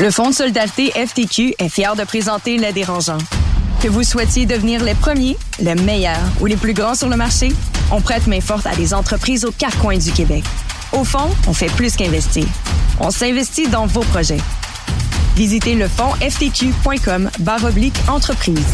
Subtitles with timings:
[0.00, 3.18] Le Fonds de solidarité FTQ est fier de présenter Les Dérangeants.
[3.82, 7.48] Que vous souhaitiez devenir les premiers, les meilleurs ou les plus grands sur le marché,
[7.90, 10.44] on prête main forte à des entreprises aux quatre coins du Québec.
[10.92, 12.44] Au fond, on fait plus qu'investir.
[13.00, 14.38] On s'investit dans vos projets.
[15.34, 17.28] Visitez le fonds ftq.com
[17.64, 18.66] oblique entreprise.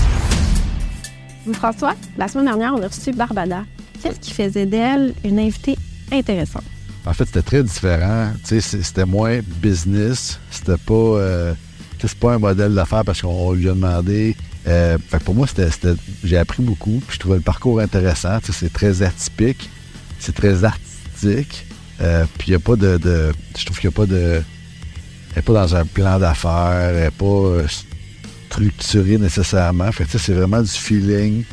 [1.54, 3.64] François, la semaine dernière, on a reçu Barbada.
[4.02, 5.78] Qu'est-ce qui faisait d'elle une invitée
[6.12, 6.64] intéressante?
[7.06, 8.32] En fait, c'était très différent.
[8.44, 10.38] C'était moins business.
[10.50, 11.54] C'était pas, euh,
[12.00, 14.36] c'est pas un modèle d'affaires parce qu'on lui a demandé.
[14.66, 17.02] Euh, fait pour moi, c'était, j'ai appris beaucoup.
[17.06, 18.38] Puis je trouvais le parcours intéressant.
[18.50, 19.68] C'est très atypique.
[20.18, 21.66] C'est très artistique.
[22.00, 22.98] Euh, puis il n'y a pas de,
[23.56, 24.42] Je trouve qu'il n'y a pas de.
[25.30, 26.72] Elle n'est pas dans un plan d'affaires.
[26.72, 27.66] Elle n'est pas euh,
[28.48, 29.92] structurée nécessairement.
[29.92, 31.44] Fait c'est vraiment du feeling.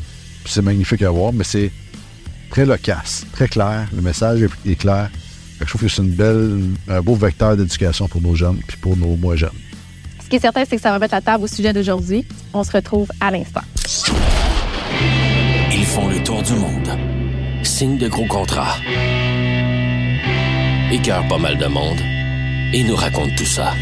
[0.46, 1.70] C'est magnifique à voir, mais c'est
[2.50, 3.86] très loquace, très clair.
[3.94, 5.08] Le message est clair
[5.62, 8.96] je trouve que c'est une belle, un beau vecteur d'éducation pour nos jeunes puis pour
[8.96, 9.50] nos moins jeunes.
[10.22, 12.24] Ce qui est certain, c'est que ça va mettre la table au sujet d'aujourd'hui.
[12.52, 13.60] On se retrouve à l'instant.
[15.72, 16.88] Ils font le tour du monde.
[17.62, 18.76] Signent de gros contrats.
[20.90, 22.00] Écœurent pas mal de monde.
[22.72, 23.74] Et nous racontent tout ça.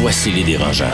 [0.00, 0.86] Voici les dérangeants.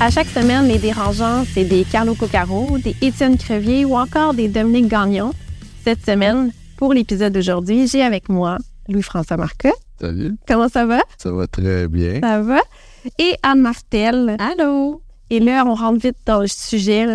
[0.00, 4.46] À chaque semaine, les dérangeants, c'est des Carlo Coccaro, des Étienne Crevier ou encore des
[4.46, 5.32] Dominique Gagnon.
[5.82, 9.72] Cette semaine, pour l'épisode d'aujourd'hui, j'ai avec moi Louis-François Marcotte.
[10.00, 10.36] Salut.
[10.46, 11.00] Comment ça va?
[11.18, 12.20] Ça va très bien.
[12.22, 12.60] Ça va.
[13.18, 14.36] Et Anne Martel.
[14.38, 15.02] Allô?
[15.30, 17.06] Et là, on rentre vite dans le sujet.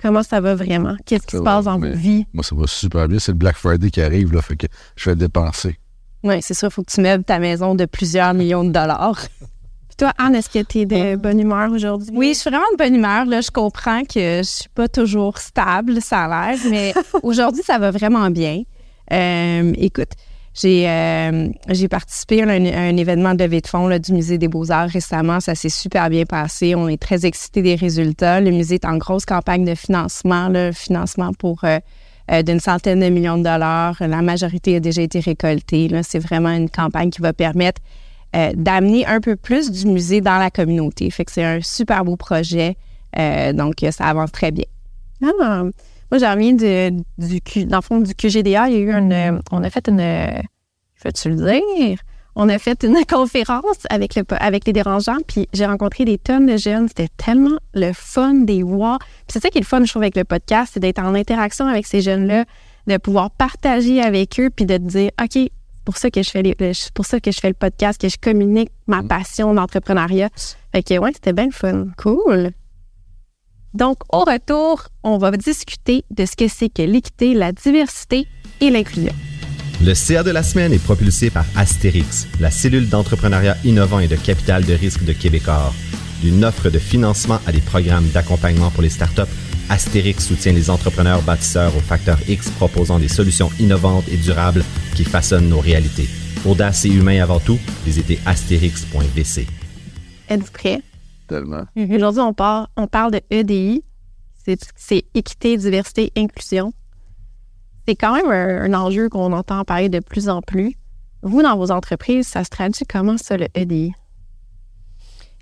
[0.00, 0.96] Comment ça va vraiment?
[1.04, 2.24] Qu'est-ce qui se passe dans vos vies?
[2.32, 3.18] Moi, ça va super bien.
[3.18, 5.78] C'est le Black Friday qui arrive, là, fait que je vais dépenser.
[6.22, 9.20] Oui, c'est sûr, il faut que tu meubles ta maison de plusieurs millions de dollars.
[9.96, 12.10] toi, Anne, est-ce que tu es de euh, bonne humeur aujourd'hui?
[12.12, 13.26] Oui, je suis vraiment de bonne humeur.
[13.26, 17.78] Là, je comprends que je suis pas toujours stable, ça a l'air, mais aujourd'hui, ça
[17.78, 18.62] va vraiment bien.
[19.12, 20.12] Euh, écoute,
[20.54, 24.48] j'ai euh, j'ai participé à un, événement de levée de fonds là, du Musée des
[24.48, 25.40] Beaux-Arts récemment.
[25.40, 26.74] Ça s'est super bien passé.
[26.74, 28.40] On est très excités des résultats.
[28.40, 31.64] Le musée est en grosse campagne de financement, là, financement pour
[32.44, 33.96] d'une centaine de millions de dollars.
[34.00, 35.90] La majorité a déjà été récoltée.
[36.02, 37.82] C'est vraiment une campagne qui va permettre
[38.34, 41.10] euh, d'amener un peu plus du musée dans la communauté.
[41.10, 42.76] Fait que c'est un super beau projet.
[43.18, 44.64] Euh, donc, ça avance très bien.
[45.22, 45.62] Ah,
[46.10, 48.68] moi, j'ai reviens du, dans le fond, du QGDA.
[48.68, 49.40] Il y a eu une.
[49.50, 50.00] On a fait une.
[50.00, 51.98] Je tu le dire?
[52.36, 56.46] On a fait une conférence avec, le, avec les dérangeants, puis j'ai rencontré des tonnes
[56.46, 56.88] de jeunes.
[56.88, 58.64] C'était tellement le fun des.
[58.64, 61.14] Puis c'est ça qui est le fun, je trouve, avec le podcast, c'est d'être en
[61.14, 62.44] interaction avec ces jeunes-là,
[62.86, 65.50] de pouvoir partager avec eux, puis de te dire, OK,
[65.84, 66.56] pour ça que je fais les,
[66.94, 69.08] pour ça que je fais le podcast, que je communique ma mm.
[69.08, 70.30] passion d'entrepreneuriat.
[70.72, 71.86] Fait que ouais, c'était bien le fun.
[71.96, 72.50] Cool.
[73.74, 78.28] Donc, au retour, on va discuter de ce que c'est que l'équité, la diversité
[78.60, 79.12] et l'inclusion.
[79.82, 84.16] Le CA de la semaine est propulsé par Astérix, la cellule d'entrepreneuriat innovant et de
[84.16, 85.74] capital de risque de Québecor.
[86.22, 89.22] D'une offre de financement à des programmes d'accompagnement pour les startups
[89.70, 94.64] Astérix soutient les entrepreneurs bâtisseurs au facteur X proposant des solutions innovantes et durables
[94.94, 96.08] qui façonnent nos réalités.
[96.44, 99.46] Audace et humain avant tout, visitez astérix.vc.
[100.28, 100.82] Êtes-vous prêts?
[101.26, 101.64] Tellement.
[101.76, 101.92] Mhm.
[101.94, 102.34] Aujourd'hui, on,
[102.76, 103.82] on parle de EDI.
[104.76, 106.74] C'est équité, diversité, inclusion.
[107.88, 110.76] C'est quand même un, un enjeu qu'on entend parler de plus en plus.
[111.22, 113.92] Vous, dans vos entreprises, ça se traduit comment ça, le EDI?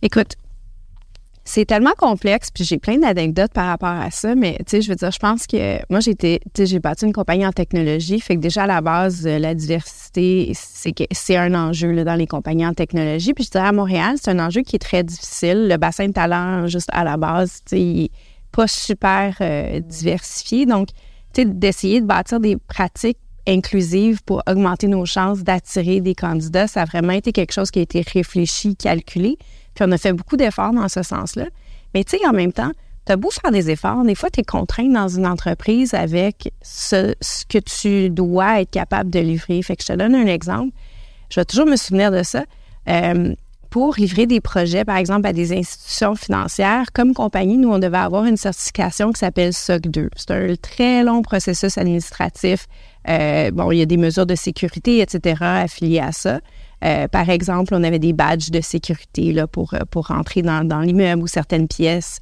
[0.03, 0.37] Écoute,
[1.45, 4.89] c'est tellement complexe, puis j'ai plein d'anecdotes par rapport à ça, mais tu sais, je
[4.89, 6.41] veux dire, je pense que moi, j'ai été,
[6.79, 11.37] bâti une compagnie en technologie, fait que déjà à la base, euh, la diversité, c'est
[11.37, 13.35] un enjeu dans les compagnies en technologie.
[13.35, 15.69] Puis je dirais à Montréal, c'est un enjeu qui est très difficile.
[15.69, 18.11] Le bassin de talent, juste à la base, tu sais, il
[18.53, 20.67] pas super euh, diversifié.
[20.67, 20.89] Donc,
[21.33, 26.69] tu sais, d'essayer de bâtir des pratiques inclusives pour augmenter nos chances d'attirer des candidats,
[26.69, 29.37] ça a vraiment été quelque chose qui a été réfléchi, calculé.
[29.75, 31.47] Puis on a fait beaucoup d'efforts dans ce sens-là.
[31.95, 32.73] Mais tu sais, en même temps,
[33.07, 36.53] tu as beau faire des efforts, des fois, tu es contraint dans une entreprise avec
[36.63, 37.15] ce,
[37.49, 39.61] que tu dois être capable de livrer.
[39.63, 40.73] Fait que je te donne un exemple.
[41.31, 42.45] Je vais toujours me souvenir de ça.
[42.89, 43.35] Euh,
[43.71, 47.97] pour livrer des projets, par exemple, à des institutions financières, comme compagnie, nous, on devait
[47.97, 50.11] avoir une certification qui s'appelle SOC 2.
[50.15, 52.67] C'est un très long processus administratif.
[53.09, 56.41] Euh, bon, il y a des mesures de sécurité, etc., affiliées à ça.
[56.85, 60.67] Euh, par exemple, on avait des badges de sécurité là, pour, euh, pour rentrer dans,
[60.67, 62.19] dans l'immeuble ou certaines pièces.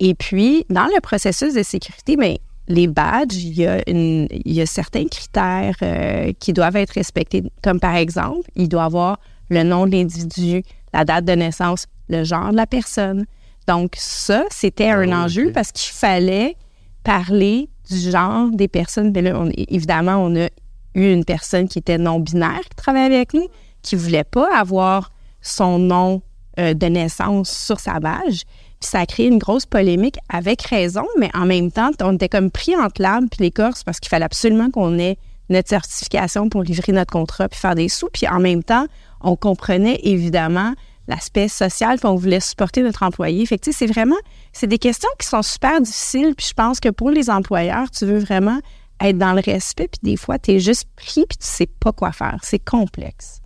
[0.00, 4.28] Et puis, dans le processus de sécurité, mais ben, les badges, il y a, une,
[4.30, 8.84] il y a certains critères euh, qui doivent être respectés, comme par exemple, il doit
[8.84, 9.18] avoir
[9.48, 10.62] le nom de l'individu,
[10.92, 13.24] la date de naissance, le genre de la personne.
[13.66, 16.56] Donc, ça, c'était un ah, enjeu parce qu'il fallait
[17.02, 19.12] parler du genre des personnes.
[19.12, 20.48] Ben là, on- évidemment, on a
[20.94, 23.48] eu une personne qui était non-binaire qui travaillait avec nous,
[23.82, 26.22] qui voulait pas avoir son nom
[26.58, 28.42] euh, de naissance sur sa badge.
[28.80, 32.28] Puis ça a créé une grosse polémique avec raison, mais en même temps, on était
[32.28, 35.18] comme pris entre l'arbre puis l'écorce parce qu'il fallait absolument qu'on ait
[35.50, 38.08] notre certification pour livrer notre contrat puis faire des sous.
[38.12, 38.86] Puis en même temps,
[39.20, 40.74] on comprenait évidemment
[41.08, 43.44] l'aspect social, puis on voulait supporter notre employé.
[43.46, 44.18] Fait que, c'est vraiment,
[44.52, 48.04] c'est des questions qui sont super difficiles, puis je pense que pour les employeurs, tu
[48.04, 48.60] veux vraiment
[49.00, 51.92] être dans le respect, puis des fois, tu es juste pris, puis tu sais pas
[51.92, 52.38] quoi faire.
[52.42, 53.40] C'est complexe.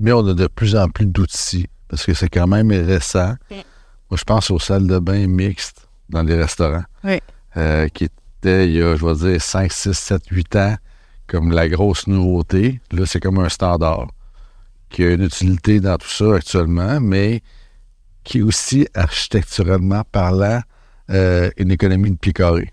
[0.00, 3.34] Mais on a de plus en plus d'outils parce que c'est quand même récent.
[3.50, 6.84] Moi, je pense aux salles de bain mixtes dans les restaurants.
[7.04, 7.20] Oui.
[7.56, 10.76] euh, qui était, il y a, je vais dire, 5, 6, 7, 8 ans,
[11.26, 12.80] comme la grosse nouveauté.
[12.92, 14.08] Là, c'est comme un standard
[14.90, 17.42] qui a une utilité dans tout ça actuellement, mais
[18.24, 20.60] qui est aussi, architecturalement parlant,
[21.10, 22.70] euh, une économie de pied carré.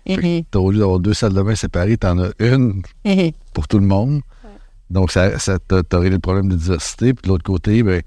[0.54, 2.82] Au lieu d'avoir deux salles de bain séparées, tu en as une
[3.52, 4.20] pour tout le monde.
[4.90, 7.14] Donc, ça, ça t'a t'a réglé le problème de diversité.
[7.14, 8.02] Puis de l'autre côté, ben,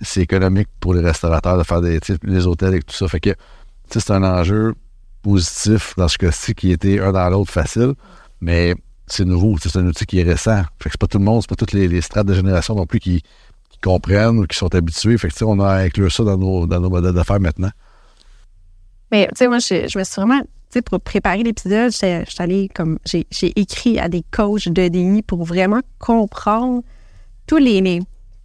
[0.00, 3.08] c'est économique pour les restaurateurs de faire des les hôtels et tout ça.
[3.08, 3.34] Fait que
[3.90, 4.74] c'est un enjeu
[5.22, 7.94] positif dans ce cas-ci qui était un dans l'autre facile,
[8.40, 8.74] mais
[9.06, 9.56] c'est nouveau.
[9.60, 10.62] C'est un outil qui est récent.
[10.78, 12.86] Fait que c'est pas tout le monde, c'est pas toutes les, strates de génération non
[12.86, 13.22] plus qui,
[13.80, 15.16] comprennent ou qui sont habitués.
[15.18, 17.70] Fait que on a à inclure ça dans nos, dans nos modèles d'affaires maintenant.
[19.12, 22.98] Mais, tu sais, moi, je, je me suis vraiment, sais, pour préparer l'épisode, j'étais comme,
[23.04, 23.26] j'ai
[23.58, 26.82] écrit à des coachs de DI pour vraiment comprendre
[27.46, 28.00] tous les, les-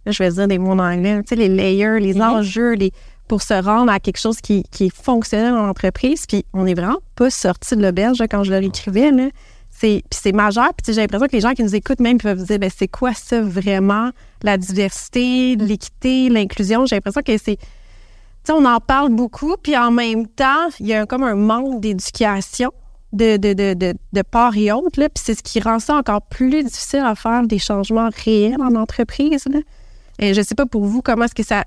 [0.06, 2.92] là, je vais dire des mots en anglais, tu sais, les layers, les enjeux, les,
[3.28, 6.26] pour se rendre à quelque chose qui, qui est fonctionnel dans l'entreprise.
[6.26, 9.28] Puis, on n'est vraiment pas sorti de l'auberge quand je leur écrivais, là.
[9.76, 10.68] C'est, puis c'est majeur.
[10.74, 13.12] Puis j'ai l'impression que les gens qui nous écoutent même peuvent dire, ben, c'est quoi
[13.12, 14.10] ça vraiment?
[14.44, 16.86] La diversité, l'équité, l'inclusion.
[16.86, 17.58] J'ai l'impression que c'est,
[18.52, 22.70] on en parle beaucoup, puis en même temps, il y a comme un manque d'éducation
[23.12, 26.22] de, de, de, de, de part et autre, puis c'est ce qui rend ça encore
[26.22, 29.44] plus difficile à faire des changements réels en entreprise.
[29.50, 29.60] Là.
[30.20, 31.64] Je sais pas pour vous, comment est-ce que ça.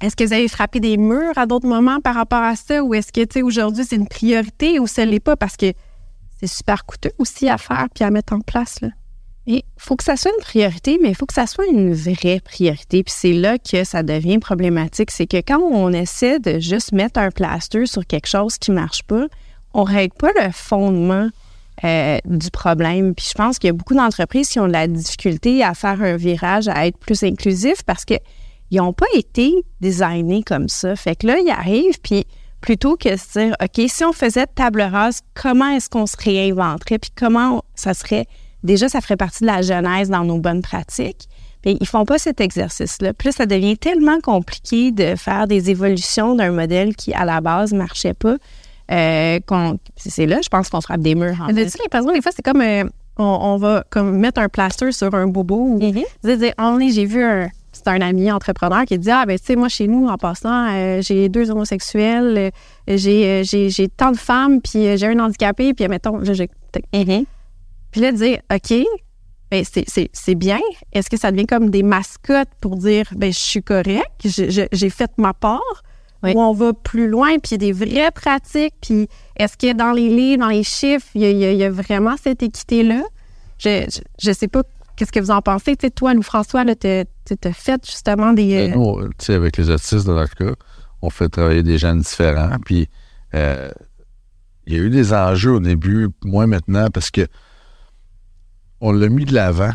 [0.00, 2.94] Est-ce que vous avez frappé des murs à d'autres moments par rapport à ça, ou
[2.94, 5.36] est-ce que aujourd'hui c'est une priorité ou ça l'est pas?
[5.36, 5.72] Parce que
[6.40, 8.80] c'est super coûteux aussi à faire puis à mettre en place.
[8.80, 8.88] Là.
[9.46, 12.40] Il faut que ça soit une priorité, mais il faut que ça soit une vraie
[12.40, 13.02] priorité.
[13.02, 15.10] Puis c'est là que ça devient problématique.
[15.10, 19.02] C'est que quand on essaie de juste mettre un plaster sur quelque chose qui marche
[19.02, 19.26] pas,
[19.74, 21.28] on règle pas le fondement
[21.84, 23.14] euh, du problème.
[23.14, 26.00] Puis je pense qu'il y a beaucoup d'entreprises qui ont de la difficulté à faire
[26.00, 28.14] un virage, à être plus inclusif parce que
[28.70, 30.96] ils n'ont pas été designés comme ça.
[30.96, 32.26] Fait que là, ils arrivent, puis
[32.62, 36.16] plutôt que de se dire, OK, si on faisait table rase, comment est-ce qu'on se
[36.16, 38.26] réinventerait, puis comment ça serait
[38.62, 41.28] déjà, ça ferait partie de la genèse dans nos bonnes pratiques.
[41.62, 43.12] Puis ils font pas cet exercice-là.
[43.14, 47.40] Puis là, ça devient tellement compliqué de faire des évolutions d'un modèle qui, à la
[47.40, 48.36] base, marchait pas.
[48.90, 49.38] euh,
[49.96, 51.40] c'est là, je pense qu'on frappe des murs.
[51.40, 51.54] En fait.
[51.82, 52.84] l'impression, des fois, c'est comme euh,
[53.16, 55.78] on, on va comme mettre un plaster sur un bobo ou
[56.56, 57.48] Ah, oui, j'ai vu un.
[57.74, 60.68] C'est un ami entrepreneur qui dit Ah, ben, tu sais, moi, chez nous, en passant,
[60.72, 62.50] euh, j'ai deux homosexuels, euh,
[62.86, 66.50] j'ai, euh, tant de femmes, puis j'ai un handicapé, puis mettons, là, j'ai.
[66.92, 67.24] Mhm.
[67.92, 68.74] Puis là, dire OK,
[69.50, 70.58] ben, c'est, c'est, c'est bien.
[70.92, 75.10] Est-ce que ça devient comme des mascottes pour dire ben, je suis correct, j'ai fait
[75.18, 75.60] ma part?
[76.24, 76.32] Oui.
[76.34, 79.72] Ou on va plus loin, puis il y a des vraies pratiques, puis est-ce que
[79.72, 81.70] dans les livres, dans les chiffres, il y a, il y a- il y a
[81.70, 83.02] vraiment cette équité-là?
[83.58, 84.62] Je, je, je sais pas
[84.94, 85.74] qu'est-ce que vous en pensez?
[85.76, 88.54] Tu sais, toi, nous, François, tu as fait justement des.
[88.54, 90.52] Euh, euh, Nous, tu sais, avec les autistes, dans notre cas,
[91.02, 92.56] on fait travailler des gens différents.
[92.64, 92.88] Puis,
[93.34, 93.72] euh,
[94.66, 97.26] il y a eu des enjeux au début, moins maintenant, parce que
[98.82, 99.72] on l'a mis de l'avant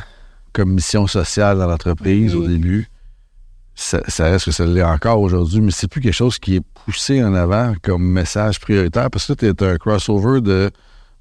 [0.53, 2.87] comme mission sociale dans l'entreprise au début.
[3.73, 6.65] Ça, ça reste que ça l'est encore aujourd'hui, mais c'est plus quelque chose qui est
[6.85, 10.71] poussé en avant comme message prioritaire, parce que tu es un crossover de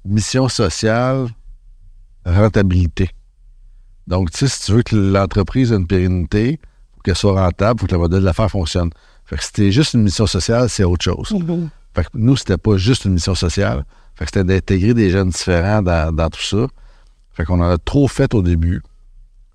[0.03, 1.27] mission sociale,
[2.25, 3.09] rentabilité.
[4.07, 6.59] Donc, tu sais, si tu veux que l'entreprise ait une pérennité,
[6.95, 8.89] faut qu'elle soit rentable, faut que le modèle d'affaires fonctionne.
[9.25, 11.29] Fait que si c'était juste une mission sociale, c'est autre chose.
[11.93, 13.85] Fait que nous, c'était pas juste une mission sociale.
[14.15, 16.67] Fait que c'était d'intégrer des jeunes différents dans, dans tout ça.
[17.37, 18.81] Fait qu'on en a trop fait au début.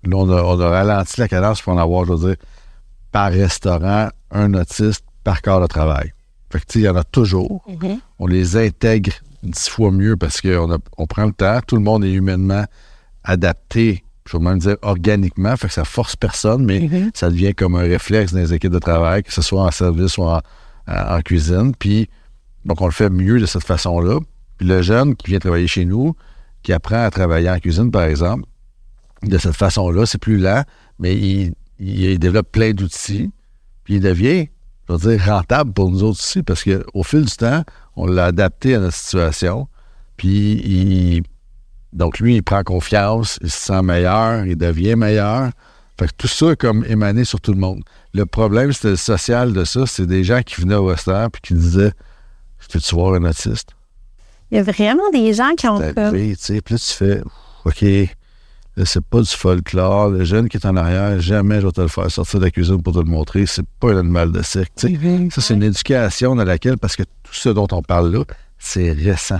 [0.05, 2.35] Là, on a, on a ralenti la cadence pour en avoir, je veux dire,
[3.11, 6.13] par restaurant, un autiste par corps de travail.
[6.49, 7.61] Fait que, tu sais, il y en a toujours.
[8.19, 9.11] On les intègre
[9.43, 11.59] dix fois mieux parce qu'on on prend le temps.
[11.67, 12.63] Tout le monde est humainement
[13.23, 15.55] adapté, je vais même dire organiquement.
[15.57, 16.79] Fait que ça force personne, mais
[17.13, 20.17] ça devient comme un réflexe dans les équipes de travail, que ce soit en service
[20.17, 20.37] ou en,
[20.87, 21.73] en- en cuisine.
[21.77, 22.09] Puis,
[22.65, 24.19] donc, on le fait mieux de cette façon-là.
[24.57, 26.15] Puis le jeune qui vient travailler chez nous,
[26.63, 28.45] qui apprend à travailler en cuisine, par exemple,
[29.21, 30.63] de cette façon-là, c'est plus lent,
[30.99, 33.31] mais il, développe plein d'outils,
[33.83, 34.47] puis il devient,
[34.87, 37.63] je veux dire, rentable pour nous autres aussi, parce qu'au fil du temps,
[37.95, 39.67] on l'a adapté à notre situation,
[40.17, 41.23] Puis, il,
[41.91, 45.51] donc lui, il prend confiance, il se sent meilleur, il devient meilleur.
[45.99, 47.83] Fait que tout ça comme émané sur tout le monde.
[48.13, 49.85] Le problème, c'était le social de ça.
[49.85, 51.91] C'est des gens qui venaient au restaurant puis qui disaient
[52.73, 53.69] «Veux-tu voir un autiste?»
[54.53, 55.79] Il y a vraiment des gens qui ont
[56.37, 56.61] sais.
[56.61, 57.21] Puis là, tu fais
[57.65, 60.09] OK, là, c'est pas du folklore.
[60.09, 62.51] Le jeune qui est en arrière, jamais je vais te le faire sortir de la
[62.51, 63.47] cuisine pour te le montrer.
[63.47, 64.71] C'est pas un animal de cirque.
[64.75, 65.29] tu sais.
[65.31, 68.25] Ça, c'est une éducation dans laquelle, parce que tout ce dont on parle là,
[68.59, 69.39] c'est récent.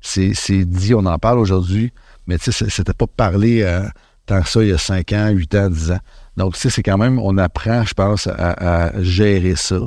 [0.00, 1.92] C'est c'est dit, on en parle aujourd'hui,
[2.26, 3.82] mais tu sais, c'était pas parlé euh,
[4.26, 6.00] tant que ça il y a 5 ans, 8 ans, 10 ans.
[6.36, 9.78] Donc, tu sais, c'est quand même, on apprend, je pense, à, à gérer ça.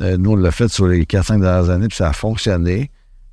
[0.00, 2.90] Euh, nous, on l'a fait sur les 4-5 dernières années, puis ça a fonctionné.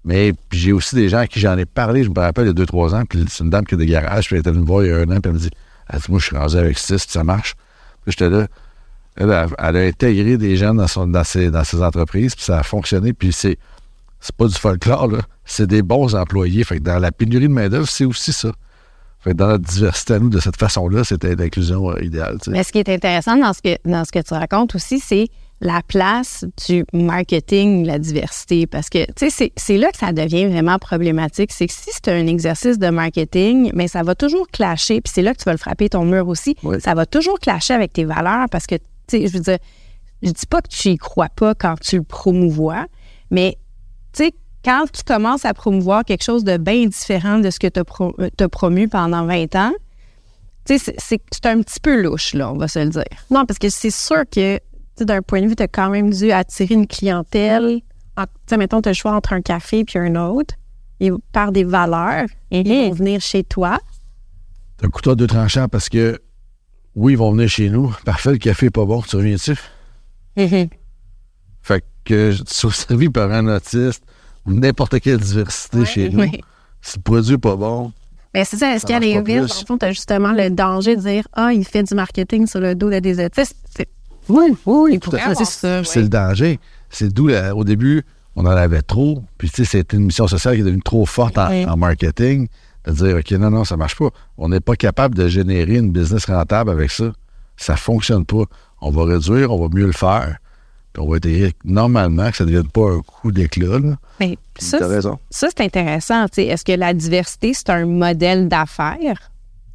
[0.07, 2.61] Mais j'ai aussi des gens à qui j'en ai parlé, je me rappelle, il y
[2.61, 4.61] a 2-3 ans, puis c'est une dame qui a des garages, puis elle était venue
[4.61, 6.37] me voir il y a un an, puis elle me dit dit, Moi, je suis
[6.37, 7.55] rendu avec 6, puis ça marche.
[8.05, 8.47] Puis j'étais là.
[9.17, 13.33] Elle, elle, elle a intégré des gens dans, ses, entreprises, puis ça a fonctionné, puis
[13.33, 13.57] c'est.
[14.19, 15.19] C'est pas du folklore, là.
[15.45, 16.63] C'est des bons employés.
[16.63, 18.51] Fait que dans la pénurie de main-d'œuvre, c'est aussi ça.
[19.19, 22.39] Fait que dans notre diversité à nous, de cette façon-là, c'était l'inclusion euh, idéale.
[22.47, 25.27] Mais ce qui est intéressant dans ce que, dans ce que tu racontes aussi, c'est
[25.59, 28.67] la place du marketing, la diversité.
[28.67, 31.51] Parce que, tu sais, c'est- là que ça devient vraiment problématique.
[31.51, 35.21] C'est que si c'est un exercice de marketing, mais ça va toujours clasher, puis c'est
[35.23, 36.77] là que tu vas le frapper ton mur aussi, Oui.
[36.79, 39.57] ça va toujours clasher avec tes valeurs parce que, tu sais, je veux dire,
[40.21, 42.85] je dis pas que tu y crois pas quand tu le promouvois,
[43.31, 43.57] mais,
[44.13, 44.31] tu sais,
[44.63, 47.79] quand tu commences à promouvoir quelque chose de bien différent de ce que tu
[48.43, 49.71] as promu pendant 20 ans,
[50.65, 53.05] tu sais, c'est- un petit peu louche, là, on va se le dire.
[53.31, 54.59] Non, parce que c'est sûr que,
[55.05, 57.79] d'un point de vue, tu as quand même dû attirer une clientèle.
[58.15, 60.55] En- Tu sais, mettons, tu as le choix entre un café puis un autre.
[60.99, 63.79] Et par des valeurs, ils vont venir chez toi.
[64.79, 66.19] C'est un couteau à deux tranchants parce que,
[66.95, 67.93] oui, ils vont venir chez nous.
[68.05, 69.01] Parfait, le café est pas bon.
[69.03, 69.55] Tu reviens-tu?
[71.61, 74.03] Fait que tu sois servi par un autiste
[74.45, 76.23] ou n'importe quelle diversité chez nous.
[76.81, 77.91] Si le produit n'est pas bon,
[78.33, 80.31] Mais c'est ça, est-ce Ça qu'il y a des villes, le fond, tu as justement
[80.31, 83.55] le danger de dire Ah, il fait du marketing sur le dos de des autistes?
[84.29, 85.31] Oui, oui, tout pourrait à fait.
[85.31, 86.03] avoir C'est ça, c'est oui.
[86.03, 86.59] le danger.
[86.89, 88.03] C'est d'où, au début,
[88.35, 89.23] on en avait trop.
[89.37, 91.65] Puis, tu sais, c'était une mission sociale qui est devenue trop forte en, Oui.
[91.65, 92.47] en marketing.
[92.85, 94.09] De dire, OK, non, non, ça marche pas.
[94.37, 97.11] On n'est pas capable de générer une business rentable avec ça.
[97.57, 98.43] Ça fonctionne pas.
[98.79, 100.37] On va réduire, on va mieux le faire.
[100.93, 103.79] Puis on va intégrer normalement que ça ne devienne pas un coup d'éclat.
[103.79, 103.97] là.
[104.21, 105.19] Mais ça, raison.
[105.29, 106.25] ça c'est intéressant.
[106.27, 106.45] tu sais.
[106.45, 109.31] Est-ce que la diversité, c'est un modèle d'affaires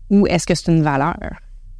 [0.08, 1.16] ou est-ce que c'est une valeur?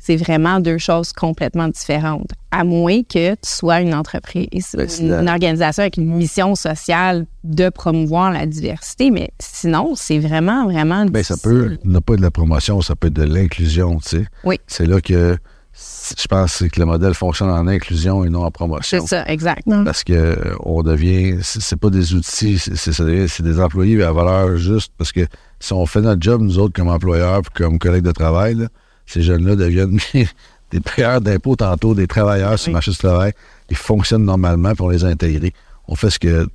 [0.04, 2.32] C'est vraiment deux choses complètement différentes.
[2.50, 8.32] À moins que tu sois une entreprise, une, organisation avec une mission sociale de promouvoir
[8.32, 9.12] la diversité.
[9.12, 12.97] Mais sinon, c'est vraiment, vraiment Ben, ça peut ne pas être de la promotion, ça
[12.97, 14.26] peut être de l'inclusion, tu sais.
[14.42, 14.59] Oui.
[14.66, 15.38] C'est là que
[15.75, 19.00] je pense c'est que le modèle fonctionne en inclusion et non en promotion.
[19.00, 19.62] C'est ça, exact.
[19.85, 24.92] Parce que euh, on devient, c'est pas des outils, c'est des employés à valeur juste.
[24.99, 25.26] Parce que
[25.61, 28.66] si on fait notre job, nous autres, comme employeurs puis comme collègues de travail, là,
[29.06, 29.99] ces jeunes-là deviennent
[30.71, 33.32] des payeurs d'impôts tantôt, des travailleurs sur le marché du travail.
[33.71, 35.52] Ils fonctionnent normalement on les a intégrés.
[35.88, 36.47] On fait ce que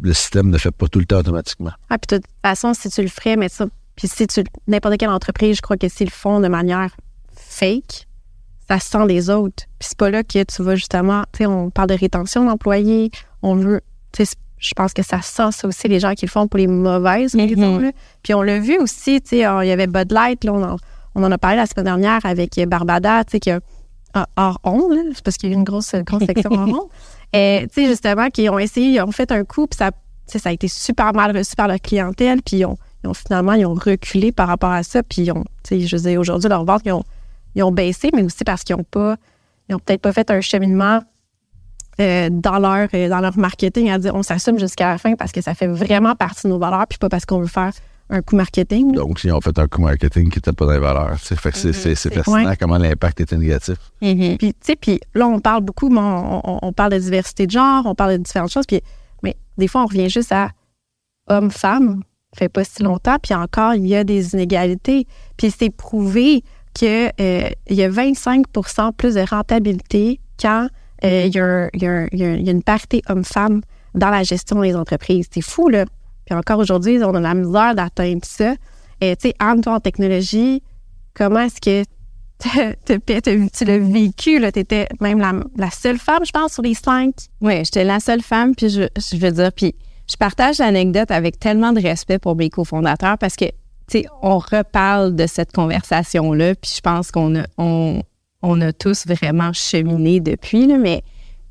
[0.00, 1.72] le système ne fait pas tout le temps automatiquement.
[1.88, 3.66] Ah, puis de toute façon, si tu le ferais, mais ça,
[3.96, 6.96] puis si tu, n'importe quelle entreprise, je crois que s'ils le font de manière
[7.36, 8.06] fake,
[8.68, 9.64] ça sent les autres.
[9.78, 13.10] Puis c'est pas là que tu vas justement, tu sais, on parle de rétention d'employés,
[13.42, 13.80] on veut,
[14.12, 16.58] tu sais, je pense que ça sent ça aussi les gens qui le font pour
[16.58, 17.78] les mauvaises raisons.
[17.78, 17.90] là.
[18.22, 20.76] Puis on l'a vu aussi, tu sais, il y avait Bud Light, là, on en,
[21.14, 23.60] on en a parlé la semaine dernière avec Barbada, tu sais, que
[24.14, 26.68] ah, hors onde, là, c'est parce qu'il y a eu une grosse, grosse section hors
[26.68, 26.88] onde.
[27.32, 29.90] Et, tu sais, justement, qui ont essayé, ils ont fait un coup, puis ça,
[30.26, 33.54] ça a été super mal reçu par leur clientèle, puis ils ont, ils ont finalement,
[33.54, 36.20] ils ont reculé par rapport à ça, puis ils ont, tu sais, je veux dire,
[36.20, 37.04] aujourd'hui, leurs ventes, ils ont,
[37.54, 39.16] ils ont baissé, mais aussi parce qu'ils n'ont pas,
[39.68, 41.00] ils ont peut-être pas fait un cheminement
[42.00, 45.30] euh, dans, leur, euh, dans leur marketing à dire on s'assume jusqu'à la fin parce
[45.30, 47.72] que ça fait vraiment partie de nos valeurs, puis pas parce qu'on veut faire
[48.12, 48.92] un coup marketing.
[48.92, 51.18] Donc, ils ont fait un coup marketing qui n'était pas dans les valeurs.
[51.18, 52.56] Fait que c'est- c'est c'est fascinant Ouais.
[52.56, 53.76] comment l'impact était négatif.
[54.02, 54.36] Mhm.
[54.38, 57.46] Puis, tu sais, puis là, on parle beaucoup, mais on, on- on parle de diversité
[57.46, 58.80] de genre, on parle de différentes choses, puis,
[59.22, 60.50] mais des fois, on revient juste à
[61.28, 62.02] homme-femme,
[62.36, 65.06] fait pas si longtemps, puis encore, il y a des inégalités.
[65.36, 66.42] Puis c'est prouvé
[66.74, 67.12] qu'il
[67.70, 70.68] y a 25% plus de rentabilité quand
[71.04, 73.60] euh, il y, y a une parité homme-femme
[73.94, 75.26] dans la gestion des entreprises.
[75.32, 75.84] C'est fou, là.
[76.32, 78.54] Encore aujourd'hui, on a la misère d'atteindre ça.
[79.00, 80.62] Et tu sais, Anne, toi, en technologie,
[81.14, 81.84] comment est-ce que
[83.54, 84.40] tu l'as vécu?
[84.52, 87.14] Tu étais même la, seule femme, je pense, sur les cinq.
[87.40, 89.74] Oui, j'étais la seule femme, puis je, je veux dire, puis
[90.10, 94.38] je partage l'anecdote avec tellement de respect pour mes cofondateurs parce que, tu sais, on
[94.38, 98.02] reparle de cette conversation-là, puis je pense qu'on a, on,
[98.42, 101.02] on a tous vraiment cheminé depuis, là, mais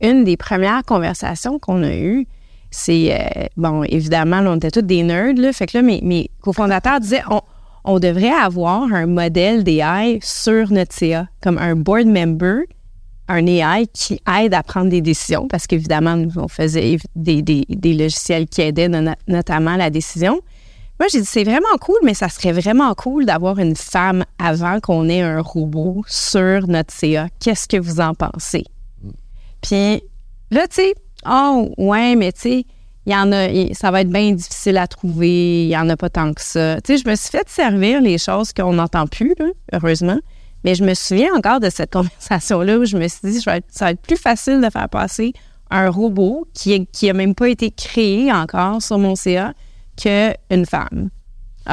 [0.02, 2.28] une des premières conversations qu'on a eues,
[2.72, 5.54] c'est euh, bon, évidemment, là, on était tous des nerds, là.
[5.54, 7.42] Fait que là, mes, mes cofondateurs disaient on,
[7.84, 12.62] on devrait avoir un modèle d'AI sur notre CA, comme un board member,
[13.28, 17.66] un AI qui aide à prendre des décisions, parce qu'évidemment, nous, on faisait des, des,
[17.68, 20.40] des logiciels qui aidaient no- notamment la décision.
[21.00, 24.80] Moi, j'ai dit, c'est vraiment cool, mais ça serait vraiment cool d'avoir une femme avant
[24.80, 27.28] qu'on ait un robot sur notre CA.
[27.40, 28.64] Qu'est-ce que vous en pensez?
[29.62, 30.04] Puis
[30.52, 30.94] là, tu sais,
[31.30, 32.66] oh, ouais, mais tu sais,
[33.06, 35.98] il y en a, ça va être bien difficile à trouver, il y en a
[35.98, 36.80] pas tant que ça.
[36.82, 40.20] Tu sais, je me suis fait servir les choses qu'on n'entend plus, là, heureusement.
[40.64, 43.58] Mais je me souviens encore de cette conversation-là où je me suis dit, ça va
[43.58, 45.34] être, ça va être plus facile de faire passer
[45.72, 49.54] un robot qui, est- qui a même pas été créé encore sur mon CA
[49.98, 51.10] qu'une femme.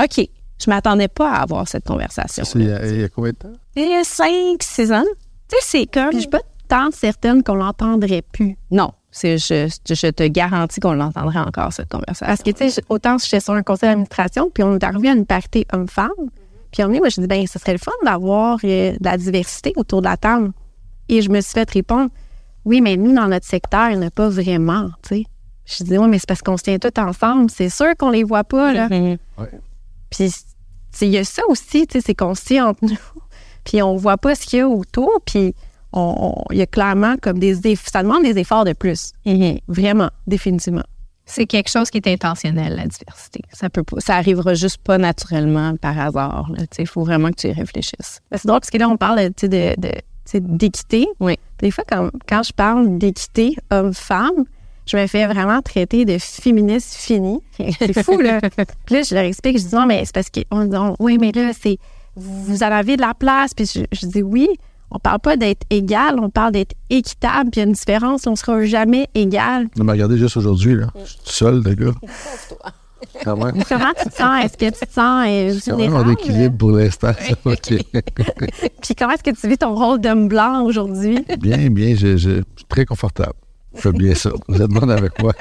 [0.01, 0.27] OK.
[0.65, 2.43] Je m'attendais pas à avoir cette conversation.
[2.57, 3.53] Il y, a, il y a combien de temps?
[3.77, 5.05] Il y a 5, 6 ans.
[5.49, 6.09] Tu sais, c'est comme.
[6.09, 8.57] Puis je suis pas tant certaine qu'on l'entendrait plus.
[8.73, 8.91] Non,
[9.23, 12.27] je, je te garantis qu'on l'entendra encore, cette conversation.
[12.27, 15.13] Parce que, tu sais, autant j'étais sur un conseil d'administration, puis on est arrivé à
[15.13, 16.11] une parité homme-femme.
[16.73, 19.17] Puis on est, moi, je dis, ben, ce serait le fun d'avoir euh, de la
[19.17, 20.53] diversité autour de la table.
[21.09, 22.11] Et je me suis fait répondre,
[22.65, 25.25] oui, mais nous, dans notre secteur, il n'y en a pas vraiment, tu sais.
[25.65, 27.51] Je dis, oui, mais c'est parce qu'on se tient tous ensemble.
[27.51, 28.89] C'est sûr qu'on les voit pas, là.
[28.89, 29.19] Mhm.
[30.11, 30.31] Puis, tu
[30.93, 32.97] sais, il y a ça aussi, tu sais, c'est qu'on se tient entre nous.
[33.65, 35.21] Puis on voit pas ce qu'il y a autour.
[35.27, 35.55] Puis
[36.51, 39.13] il y a clairement comme des ça demande des efforts de plus.
[39.27, 39.59] Mhm.
[39.69, 40.85] Vraiment, définitivement.
[41.27, 43.43] C'est quelque chose qui est intentionnel, la diversité.
[43.53, 46.51] Ça peut pas, ça arrivera juste pas naturellement par hasard.
[46.79, 48.21] Il faut vraiment que tu y réfléchisses.
[48.31, 49.75] Ben, c'est drôle parce que là, on parle de,
[50.35, 51.07] d'équité.
[51.21, 51.37] Oui.
[51.59, 54.45] Des fois, quand, quand je parle d'équité homme-femme,
[54.87, 57.41] je me fais vraiment traiter de féministe fini.
[57.79, 58.41] C'est fou, là.
[58.87, 61.19] Puis là, je leur explique, je dis non, mais c'est parce qu'on dit on- oui,
[61.21, 61.77] mais là, c'est
[62.17, 63.53] vous en avez de la place.
[63.53, 64.49] Puis je, je dis oui,
[64.91, 67.51] on parle pas d'être égal, on parle d'être équitable.
[67.51, 69.69] Puis il y a une différence, on sera jamais égal.
[69.77, 70.87] Non, mais regardez juste aujourd'hui, là.
[70.99, 71.93] Je suis tout seul, le gars.
[73.25, 73.63] Quand même.
[73.69, 74.45] Comment tu te sens?
[74.45, 77.13] Est-ce que tu te sens euh, Quand même en équilibre pour l'instant.
[77.45, 81.25] Puis comment est-ce que tu vis ton rôle d'homme blanc aujourd'hui?
[81.39, 83.35] Bien, bien, je, je- je suis très confortable.
[83.75, 84.31] Je fais bien ça.
[84.49, 85.33] Vous êtes bonne avec moi.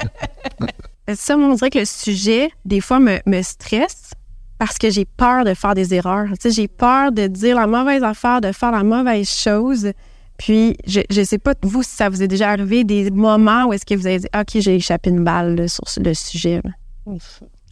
[1.15, 4.12] Ça, moi, on dirait que le sujet, des fois, me, me stresse
[4.58, 6.28] parce que j'ai peur de faire des erreurs.
[6.30, 9.91] Tu sais, j'ai peur de dire la mauvaise affaire, de faire la mauvaise chose.
[10.38, 13.74] Puis, je ne sais pas, vous, si ça vous est déjà arrivé, des moments où
[13.74, 16.62] est-ce que vous avez dit, OK, j'ai échappé une balle sur le sujet.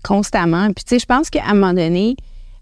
[0.04, 0.68] constamment.
[0.68, 2.16] Puis, tu sais, je pense qu'à un moment donné,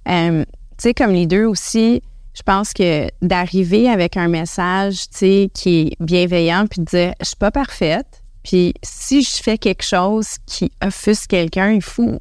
[0.08, 2.02] euh, tu sais, comme les deux aussi,
[2.34, 7.14] je pense que d'arriver avec un message, tu sais, qui est bienveillant, puis de dire,
[7.20, 12.20] je suis pas parfaite, puis si je fais quelque chose qui offusque quelqu'un, il faut,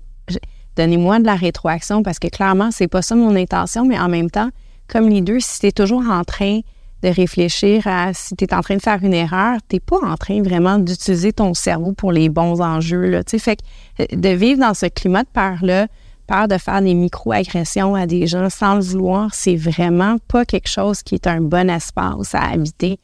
[0.77, 4.31] donnez-moi de la rétroaction, parce que clairement, c'est pas ça mon intention, mais en même
[4.31, 4.51] temps,
[4.89, 6.61] comme les deux, si tu es toujours en train
[7.03, 10.17] de réfléchir à si tu es en train de faire une erreur, tu pas en
[10.17, 13.09] train vraiment d'utiliser ton cerveau pour les bons enjeux.
[13.09, 13.63] Là, fait que
[14.03, 15.89] euh, de vivre dans ce climat de peur-là,
[16.27, 20.69] peur de faire des micro-agressions à des gens sans le vouloir, c'est vraiment pas quelque
[20.69, 23.01] chose qui est un bon espace à habiter.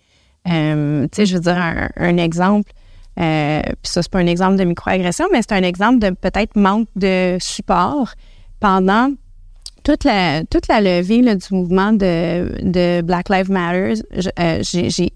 [0.48, 2.70] Euh, je veux dire, un exemple,
[3.20, 6.88] euh, ça, c'est pas un exemple de micro-agression, mais c'est un exemple de peut-être manque
[6.96, 8.12] de support
[8.60, 9.10] pendant
[9.82, 13.94] toute la, toute la levée là, du mouvement de, de Black Lives Matter,
[14.38, 15.12] euh, j'ai,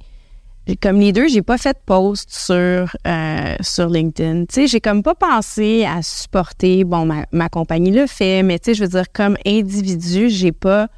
[0.81, 4.47] comme les deux, j'ai pas fait de post sur, euh, sur LinkedIn.
[4.47, 8.59] Tu sais, j'ai comme pas pensé à supporter, bon, ma, ma compagnie le fait, mais
[8.59, 10.89] tu sais, je veux dire, comme individu, j'ai pas,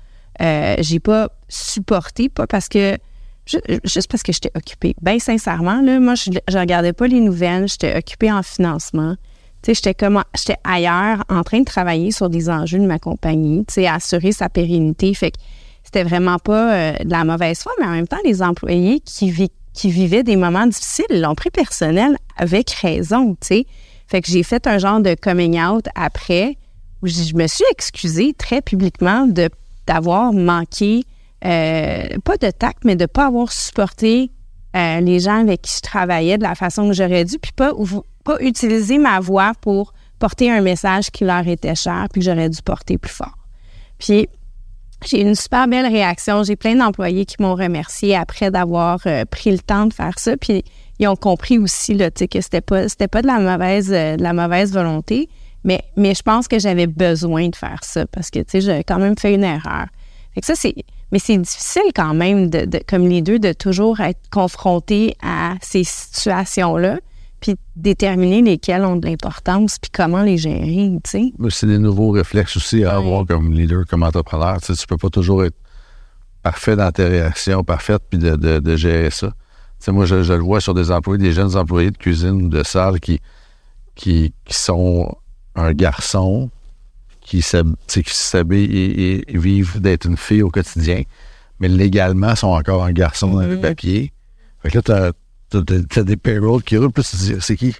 [0.41, 2.97] euh, j'ai pas supporté, pas parce que,
[3.47, 4.95] juste parce que j'étais occupée.
[5.03, 9.17] Bien sincèrement, là, moi, je, je regardais pas les nouvelles, j'étais occupée en financement.
[9.67, 14.33] J'étais comme, j'étais ailleurs en train de travailler sur des enjeux de ma compagnie, assurer
[14.33, 15.15] sa pérennité.
[15.15, 15.39] Fait que
[15.83, 19.31] c'était vraiment pas euh, de la mauvaise foi, mais en même temps, les employés qui,
[19.31, 23.67] vi- qui vivaient des moments difficiles l'ont pris personnel avec raison, tu sais.
[24.07, 26.59] Fait que j'ai fait un genre de coming out après
[27.03, 29.27] où je me suis excusée très publiquement
[29.87, 31.05] d'avoir manqué,
[31.45, 34.31] pas de tact, mais de pas avoir supporté
[34.75, 37.73] euh, les gens avec qui je travaillais de la façon que j'aurais dû, puis pas,
[38.25, 42.49] pas utiliser ma voix pour porter un message qui leur était cher, puis que j'aurais
[42.49, 43.39] dû porter plus fort.
[43.99, 44.29] Puis
[45.05, 46.43] j'ai eu une super belle réaction.
[46.43, 50.37] J'ai plein d'employés qui m'ont remercié après d'avoir euh, pris le temps de faire ça.
[50.37, 50.65] Puis
[50.99, 54.23] ils ont compris aussi là, que c'était pas c'était pas de la mauvaise euh, de
[54.23, 55.29] la mauvaise volonté,
[55.63, 59.17] mais mais je pense que j'avais besoin de faire ça parce que j'avais quand même
[59.17, 59.87] fait une erreur.
[60.35, 60.75] Fait que ça c'est
[61.13, 65.55] mais c'est difficile quand même de, de- comme les deux de toujours être confrontés à
[65.63, 66.99] ces situations là
[67.41, 71.33] puis déterminer lesquelles ont de l'importance puis comment les gérer, tu sais.
[71.51, 74.59] C'est des nouveaux réflexes aussi à avoir comme leader, comme entrepreneur.
[74.63, 75.55] Tu sais, tu peux pas toujours être
[76.43, 79.27] parfait dans tes réactions, parfaite, puis de, de- de gérer ça.
[79.29, 79.35] Tu
[79.81, 82.49] sais, moi, je, je le vois sur des employés, des jeunes employés de cuisine ou
[82.49, 83.21] de salle qui,
[83.95, 85.15] qui, qui sont
[85.55, 86.51] un garçon
[87.25, 91.03] qui s'habillent et, et- vivent d'être une fille au quotidien,
[91.59, 94.13] mais légalement sont encore un garçon dans le papier.
[94.63, 94.83] Fait que là,
[95.51, 97.75] t'as, t'as des payrolls qui roulent, plus tu dis, c'est qui?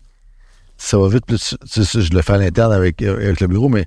[0.77, 3.47] Ça va vite, plus tu- tu sais, je le fais à l'interne avec, avec le
[3.47, 3.87] bureau, mais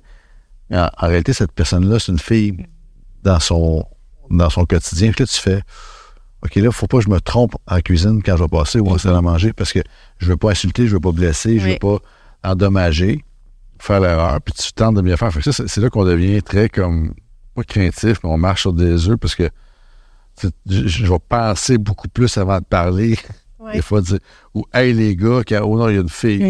[0.72, 2.56] en, en réalité, cette personne-là, c'est une fille
[3.22, 3.84] dans son,
[4.30, 5.10] dans son quotidien.
[5.12, 5.62] Puis là, tu fais,
[6.42, 8.88] OK, là, faut pas que je me trompe en cuisine quand je vais passer ou
[8.88, 9.80] en salle à manger parce que
[10.18, 11.78] je veux pas insulter, je veux pas blesser, je veux Oui.
[11.78, 11.98] pas
[12.44, 13.24] endommager,
[13.80, 15.32] faire l'erreur, puis tu tentes de bien faire.
[15.32, 17.14] Fait que ça, c'est- là qu'on devient très comme,
[17.54, 19.48] pas craintif, mais on marche sur des œufs parce que
[20.66, 23.16] je, vais penser beaucoup plus avant de parler.
[23.58, 23.72] Ouais.
[23.72, 24.18] Des fois, dire,
[24.54, 26.42] ou hey les gars, quand, oh non, il y a une fille.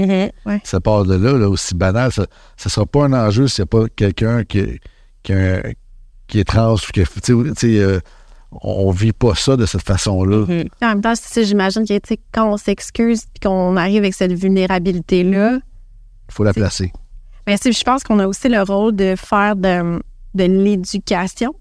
[0.44, 0.60] Mhm.
[0.62, 2.12] Ça part de là, là, aussi banal.
[2.12, 2.26] Ça
[2.64, 4.78] ne sera pas un enjeu s'il n'y a pas quelqu'un qui,
[5.22, 5.32] qui,
[6.26, 6.74] qui est trans.
[6.74, 7.98] ou qui- euh,
[8.62, 10.44] on ne vit pas ça de cette façon-là.
[10.46, 10.68] Mhm.
[10.82, 15.54] En même temps, j'imagine que quand on s'excuse et qu'on arrive avec cette vulnérabilité-là,
[16.28, 16.92] Il faut la placer.
[17.48, 20.02] Ben, je pense qu'on a aussi le rôle de faire de,
[20.34, 21.54] de l'éducation.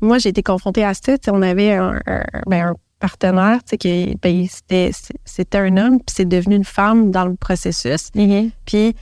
[0.00, 1.14] Moi, j'ai été confrontée à ça.
[1.30, 6.56] On avait un, un- ben, un partenaire qui ben, c'était, un homme, puis c'est devenu
[6.56, 8.10] une femme dans le processus.
[8.16, 8.50] Mhm.
[8.64, 8.96] Puis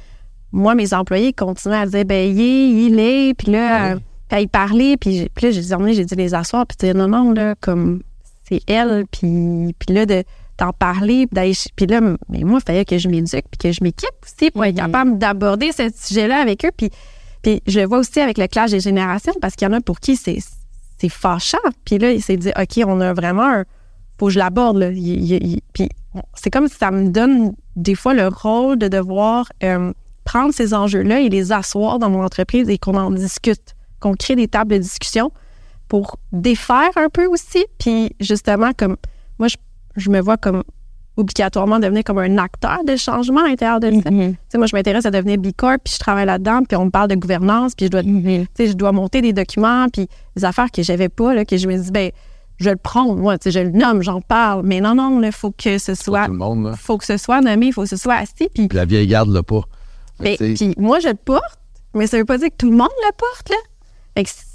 [0.53, 3.35] moi, mes employés continuaient à dire, ben, il est, il est.
[3.35, 3.99] Puis là, euh,
[4.31, 7.33] quand ils parlaient, puis, là, j'ai dit, j'ai dit les asseoir, puis dire, non, non,
[7.33, 8.03] là, comme,
[8.47, 9.07] c'est elle.
[9.11, 10.23] Puis, puis là, de,
[10.59, 11.27] d'en parler,
[11.77, 14.65] puis là, mais moi, il fallait que je m'éduque, puis que je m'équipe aussi pour
[14.65, 16.71] être capable d'aborder ce sujet-là avec eux.
[16.77, 16.91] Puis,
[17.43, 19.81] puis je le vois aussi avec le clash des générations, parce qu'il y en a
[19.81, 20.39] pour qui c'est,
[21.09, 21.59] fâchant.
[21.85, 23.65] Puis là, il s'est dit, OK, on a vraiment un.
[24.19, 24.83] Faut que je l'aborde,
[25.73, 25.89] puis
[26.35, 29.93] c'est comme si ça me donne des fois le rôle de devoir euh,
[30.25, 34.37] prendre ces enjeux-là et les asseoir dans mon entreprise et qu'on en discute, qu'on crée
[34.37, 35.31] des tables de discussion
[35.89, 37.65] pour défaire un peu aussi.
[37.79, 38.97] Puis justement, comme
[39.39, 39.57] moi, je,
[39.97, 40.63] je me vois comme
[41.17, 44.11] obligatoirement devenir comme un acteur de changement à l'intérieur de ça.
[44.11, 44.33] Mhm.
[44.33, 46.87] Tu sais, moi, je m'intéresse à devenir B Corp, puis je travaille là-dedans, puis on
[46.87, 48.47] me parle de gouvernance, puis je dois, tu Mhm.
[48.57, 51.69] sais, je dois monter des documents, puis des affaires que j'avais pas, là, que je
[51.69, 52.11] me dis, ben,
[52.59, 55.31] je le prends, moi, tu sais, je le nomme, j'en parle, mais non, non, il
[55.31, 56.65] faut que ce soit, tout le monde.
[56.67, 56.75] Là.
[56.77, 59.29] faut que ce soit nommé, il faut que ce soit assis, puis la vieille garde
[59.31, 59.61] l'a pas.
[60.21, 61.59] Sais, puis moi, je le porte,
[61.95, 63.57] mais ça veut pas dire que tout le monde le porte, là.
[64.17, 64.47] Fait que c'est-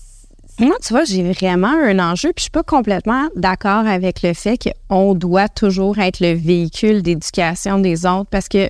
[0.59, 4.33] Moi, tu vois, j'ai vraiment un enjeu, puis je suis pas complètement d'accord avec le
[4.33, 8.69] fait qu'on doit toujours être le véhicule d'éducation des autres, parce que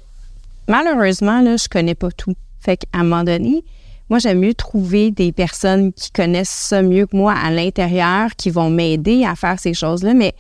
[0.67, 2.35] malheureusement, là, je connais pas tout.
[2.59, 3.63] Fait qu'à un moment donné,
[4.11, 8.51] moi, j'aime mieux trouver des personnes qui connaissent ça mieux que moi à l'intérieur, qui
[8.51, 10.35] vont m'aider à faire ces choses-là, mais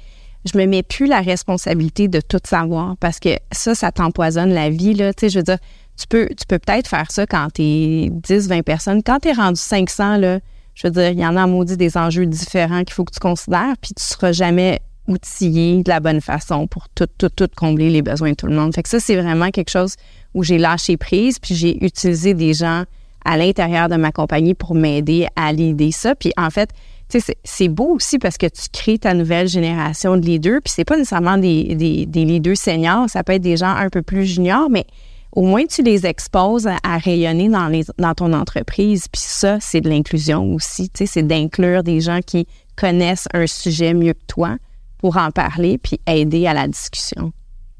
[0.45, 4.69] je me mets plus la responsabilité de tout savoir parce que ça, ça t'empoisonne la
[4.69, 5.15] vie, là.
[5.15, 5.57] Tu sais, je veux dire,
[5.97, 9.01] tu peux, tu peux peut-être faire ça quand t'es 10, 20 personnes.
[9.03, 10.39] Quand t'es rendu 500, là,
[10.81, 13.19] je veux dire, il y en a maudit des enjeux différents qu'il faut que tu
[13.19, 17.89] considères, puis tu seras jamais outillé de la bonne façon pour tout, tout, tout combler
[17.89, 18.73] les besoins de tout le monde.
[18.73, 19.95] Fait que ça, c'est vraiment quelque chose
[20.33, 22.83] où j'ai lâché prise, puis j'ai utilisé des gens
[23.25, 26.15] à l'intérieur de ma compagnie pour m'aider à l'aider ça.
[26.15, 26.69] Puis en fait,
[27.09, 30.71] tu sais, c'est- beau aussi parce que tu crées ta nouvelle génération de leaders, puis
[30.73, 34.25] c'est pas nécessairement des, des leaders seniors, ça peut être des gens un peu plus
[34.25, 34.85] juniors, mais
[35.31, 39.07] au moins tu les exposes à, à rayonner dans, les, dans ton entreprise.
[39.11, 40.89] Puis ça, c'est de l'inclusion aussi.
[40.89, 44.57] Tu sais, c'est d'inclure des gens qui connaissent un sujet mieux que toi
[44.97, 47.31] pour en parler puis aider à la discussion.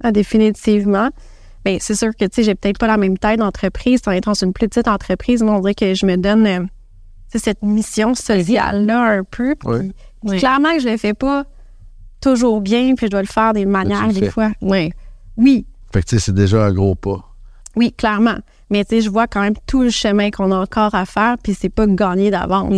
[0.04, 1.10] Ah, définitivement.
[1.66, 4.00] Bien, c'est sûr que, tu sais, j'ai peut-être pas la même taille d'entreprise.
[4.08, 6.60] En étant sur une plus petite entreprise, moi, on dirait que je me donne, euh,
[7.32, 9.56] tu sais, cette mission sociale-là un peu.
[9.56, 9.80] Puis, Ouais.
[9.80, 9.94] puis
[10.32, 10.38] Oui.
[10.40, 11.44] clairement que je le fais pas
[12.22, 14.52] toujours bien, puis je dois le faire des manières, des fois.
[14.62, 14.92] Oui.
[15.38, 17.26] Oui, Fait que tu sais, c'est déjà un gros pas.
[17.80, 18.38] Oui, clairement.
[18.70, 21.38] Mais, tu sais, je vois quand même tout le chemin qu'on a encore à faire,
[21.42, 22.74] puis c'est pas gagné d'avance.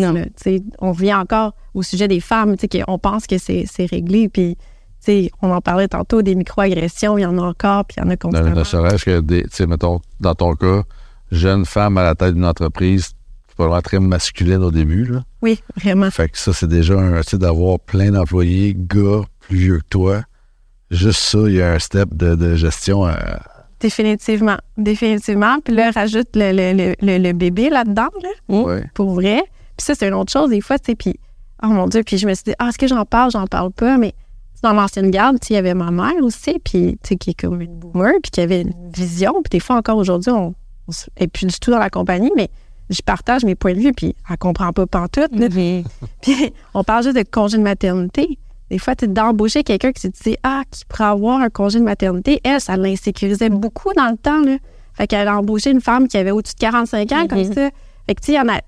[0.79, 4.29] On revient encore au sujet des femmes, tu sais, qu'on pense que c'est c'est réglé,
[4.29, 4.61] puis, tu
[4.99, 8.07] sais, on en parlait tantôt, des microagressions, il y en a encore, puis il y
[8.07, 8.55] en a constamment.
[8.55, 10.83] ne serait-ce que, des- tu sais, mettons, dans ton cas,
[11.31, 13.09] jeune femme à la tête d'une entreprise,
[13.47, 15.23] c'est pas très masculine au début, là.
[15.41, 16.11] Oui, vraiment.
[16.11, 19.89] Fait que ça, c'est déjà un, tu sais, d'avoir plein d'employés, gars, plus vieux que
[19.89, 20.21] toi.
[20.91, 23.39] Juste ça, il y a un step de, de gestion à,
[23.81, 24.57] Définitivement.
[24.77, 25.57] Définitivement.
[25.63, 28.83] Puis là, rajoute le, le, le, le- le bébé là-dedans, là, ouais.
[28.93, 29.41] pour vrai.
[29.77, 30.95] Puis ça, c'est une autre chose, des fois, tu sais.
[30.95, 31.15] Puis,
[31.63, 33.71] oh mon Dieu, puis je me suis dit, ah, est-ce que j'en parle, j'en parle
[33.71, 34.13] pas, mais
[34.63, 37.31] dans l'ancienne garde, tu sais, il y avait ma mère aussi, puis, tu sais, qui
[37.31, 39.33] est comme une boomer, puis qui avait une vision.
[39.43, 40.53] Puis des fois, encore aujourd'hui, on
[41.19, 42.49] n'est plus du tout dans la compagnie, mais
[42.91, 45.31] je partage mes points de vue, puis elle comprend pas pantoute.
[45.31, 45.47] là.
[46.21, 48.37] Puis on parle juste de congé de maternité.
[48.71, 52.39] Des fois, d'embaucher quelqu'un qui se dit Ah, qui pourrait avoir un congé de maternité.
[52.43, 54.41] Elle, ça l'insécurisait beaucoup dans le temps.
[54.41, 54.57] Là.
[54.93, 57.69] Fait qu'elle a embauché une femme qui avait au-dessus de 45 ans, comme ça.
[58.07, 58.59] Fait que, tu sais, il y en a.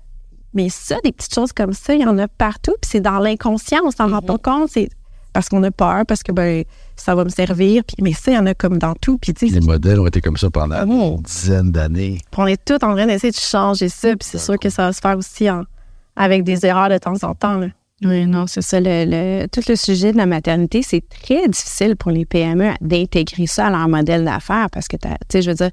[0.52, 2.74] Mais ça, des petites choses comme ça, il y en a partout.
[2.80, 4.68] Puis c'est dans l'inconscient, on s'en rend pas compte.
[4.70, 4.88] C'est
[5.32, 6.62] parce qu'on a peur, parce que ben
[6.96, 7.82] ça va me servir.
[7.84, 9.18] Puis, mais ça, il y en a comme dans tout.
[9.18, 11.16] Puis, tu sais, Les modèles ont été comme ça pendant bon?
[11.16, 12.18] une dizaine d'années.
[12.30, 14.10] puis on est tous en train d'essayer de changer ça.
[14.10, 15.64] Puis c'est sûr que ça va se faire aussi en-
[16.14, 17.56] avec des erreurs de temps en temps.
[17.58, 17.66] là.
[18.02, 18.80] Oui, non, c'est ça.
[18.80, 23.46] Le, le- tout le sujet de la maternité, c'est très difficile pour les PME d'intégrer
[23.46, 25.70] ça à leur modèle d'affaires parce que, tu sais, je veux dire,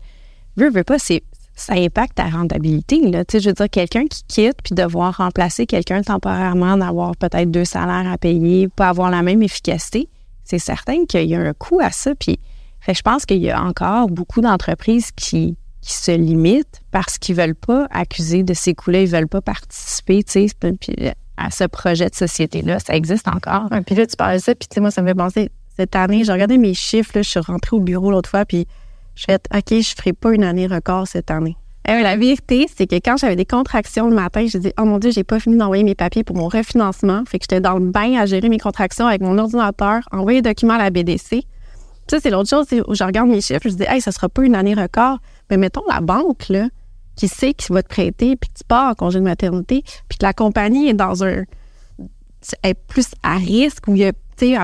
[0.56, 1.24] veux, veux pas, c'est,
[1.56, 3.02] ça impacte ta rentabilité.
[3.10, 3.26] Là.
[3.26, 7.50] Tu sais, je veux dire, quelqu'un qui quitte puis devoir remplacer quelqu'un temporairement, d'avoir peut-être
[7.50, 10.08] deux salaires à payer, pas avoir la même efficacité,
[10.44, 12.14] c'est certain qu'il y a un coût à ça.
[12.16, 12.40] Puis,
[12.82, 17.36] fait, je pense qu'il y a encore beaucoup d'entreprises qui, qui se limitent parce qu'ils
[17.36, 22.10] veulent pas accuser de ces coûts-là, ils veulent pas participer, tu sais, à ce projet
[22.10, 22.80] de société-là.
[22.80, 23.68] Ça existe encore.
[23.72, 25.50] Ouais, puis là, tu parlais de ça, puis tu sais, moi, ça me fait penser,
[25.78, 28.68] cette année, j'ai regardé mes chiffres, là, je suis rentrée au bureau l'autre fois, puis
[29.16, 31.56] je fais, OK, je ferai pas une année record cette année.
[31.88, 34.86] Eh oui, la vérité, c'est que quand j'avais des contractions le matin, je dis, oh
[34.86, 37.24] mon Dieu, j'ai pas fini d'envoyer mes papiers pour mon refinancement.
[37.26, 40.42] Fait que j'étais dans le bain à gérer mes contractions avec mon ordinateur, envoyer les
[40.44, 41.44] documents à la BDC.
[42.08, 44.44] Ça, c'est l'autre chose, où je regarde mes chiffres, je dis, hey, ça sera pas
[44.44, 45.18] une année record.
[45.50, 46.68] Mais mettons la banque, là,
[47.22, 50.18] qui sait qu'il va te prêter, puis que tu pars en congé de maternité, puis
[50.18, 51.44] que la compagnie est dans un.
[52.64, 54.14] est plus à risque, ou elle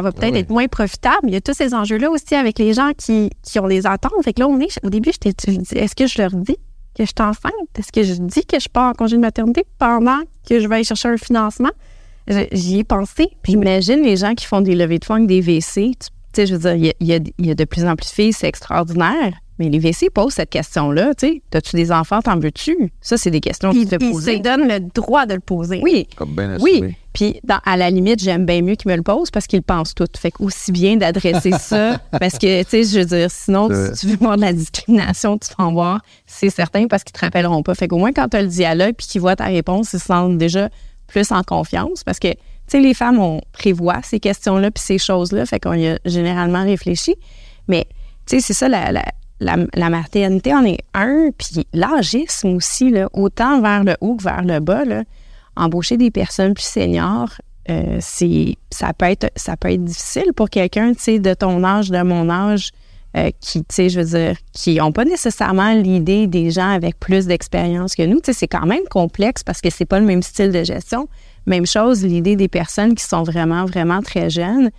[0.01, 1.19] va peut-être être moins profitable.
[1.27, 4.11] Il y a tous ces enjeux-là aussi avec les gens qui, qui ont des attentes.
[4.23, 6.57] Fait que là, on est, au début, je dis, est-ce que je leur dis
[6.97, 7.53] que je suis enceinte?
[7.77, 10.75] Est-ce que je dis que je pars en congé de maternité pendant que je vais
[10.75, 11.69] aller chercher un financement?
[12.51, 13.29] J'y ai pensé.
[13.43, 15.91] Puis J'imagine les gens qui font des levées de fonds avec des WC.
[15.99, 17.63] Tu sais, je veux dire, il y a- il y, a, il y a de
[17.63, 19.33] plus en plus de filles, c'est extraordinaire.
[19.59, 21.41] Mais les WC posent cette question-là, tu sais.
[21.49, 22.91] T'as-tu des enfants, t'en veux-tu?
[23.01, 24.25] Ça, c'est des questions ils, qui te ils posent.
[24.25, 25.79] se donnent le droit de le poser.
[25.83, 26.95] Oui, Comme bien oui.
[27.13, 29.63] Puis, dans- à la limite, j'aime bien mieux qu'ils me le posent parce qu'ils le
[29.63, 30.05] pensent tout.
[30.15, 31.97] Fait que aussi bien d'adresser ça.
[32.19, 35.37] parce que, tu sais, je veux dire, sinon, si tu veux voir de la discrimination,
[35.39, 37.73] tu vas en voir, c'est certain parce qu'ils te rappelleront pas.
[37.73, 40.05] Fait qu'au moins, quand tu as le dialogue puis qu'ils voient ta réponse, ils se
[40.05, 40.69] sentent déjà
[41.07, 44.99] plus en confiance parce que, tu sais, les femmes, on prévoit ces questions-là puis ces
[44.99, 45.47] choses-là.
[45.47, 47.15] Fait qu'on y a généralement réfléchi.
[47.67, 47.87] Mais,
[48.27, 49.05] tu sais, c'est ça, la, la,
[49.39, 51.29] la, maternité en est un.
[51.37, 54.83] Puis l'âgisme aussi, là, autant vers le haut que vers le bas,
[55.55, 57.33] embaucher des personnes plus seniors,
[57.69, 62.01] euh, c'est ça peut être ça peut être difficile pour quelqu'un, de ton âge, de
[62.01, 62.71] mon âge,
[63.17, 67.95] euh, qui, je veux dire, qui n'ont pas nécessairement l'idée des gens avec plus d'expérience
[67.95, 68.19] que nous.
[68.23, 71.09] C'est quand même complexe parce que c'est pas le même style de gestion.
[71.45, 74.69] Même chose, l'idée des personnes qui sont vraiment, vraiment très jeunes,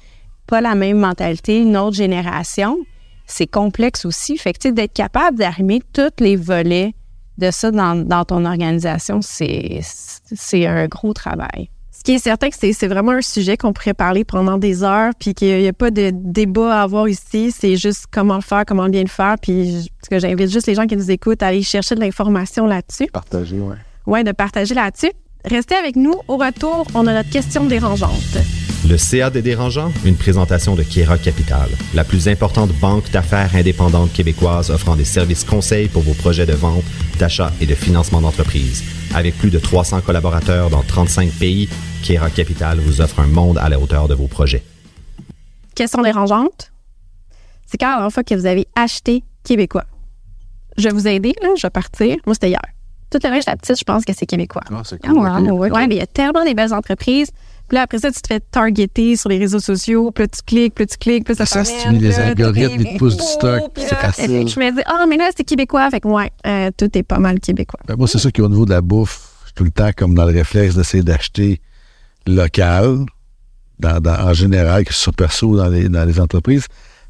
[0.47, 2.79] pas la même mentalité, une autre génération.
[3.29, 4.37] C'est complexe aussi.
[4.39, 6.95] Fait que, tu sais, d'être capable d'arrimer tous les volets
[7.37, 11.71] de ça dans, dans ton organisation, c'est c'est un gros travail.
[11.93, 14.83] Ce qui est certain, que c'est c'est vraiment un sujet qu'on pourrait parler pendant des
[14.83, 17.53] heures, puis qu'il n'y a pas de débat à avoir ici.
[17.57, 19.37] C'est juste comment le faire, comment bien le faire.
[19.41, 22.01] Puis je- parce que j'invite juste les gens qui nous écoutent à aller chercher de
[22.01, 23.07] l'information là-dessus.
[23.13, 23.77] Partagé, ouais.
[24.07, 25.13] Ouais, de partager là-dessus.
[25.45, 26.15] Restez avec nous.
[26.29, 28.39] Au retour, on a notre question dérangeante.
[28.87, 34.13] Le CA des dérangeants, une présentation de Kera Capital, la plus importante banque d'affaires indépendante
[34.13, 36.85] québécoise offrant des services conseils pour vos projets de vente,
[37.19, 38.85] d'achat et de financement d'entreprise.
[39.15, 41.69] Avec plus de 300 collaborateurs dans 35 pays,
[42.05, 44.63] Kera Capital vous offre un monde à la hauteur de vos projets.
[45.75, 46.71] Question dérangeante?
[47.67, 49.85] C'est quand la dernière fois que vous avez acheté québécois?
[50.77, 51.49] Je vais vous aider, là.
[51.57, 52.17] Je vais partir.
[52.25, 52.61] Moi, c'était hier.
[53.11, 54.63] Toute la j'étais petite, je pense que c'est québécois.
[54.71, 55.59] Ah, c'est Ah, ouais, ok.
[55.61, 55.71] ouais.
[55.73, 57.31] Ouais, mais il y a tellement des belles entreprises.
[57.69, 60.11] Puis là, après ça, tu te fais targeter sur les réseaux sociaux.
[60.11, 62.93] Puis là, tu cliques, là, tu cliques, là, ça Ça, t'amène, c'est les algorithmes, ils
[62.95, 64.49] te poussent du stock, c'est facile.
[64.49, 65.91] Je me dis, ah, mais là, c'est québécois.
[65.91, 67.81] Fait que, ouais, euh, tout est pas mal québécois.
[67.87, 70.15] Ben, moi, c'est ça qu'au niveau de la bouffe, je suis tout le temps comme
[70.15, 71.61] dans le réflexe d'essayer d'acheter
[72.27, 73.05] local,
[73.79, 76.67] dans, dans- en général, que ce soit perso ou dans les, dans les entreprises.